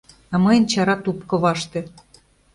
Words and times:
А 0.33 0.35
мыйын 0.43 0.63
чара 0.71 0.95
туп 1.03 1.19
коваште 1.29 1.79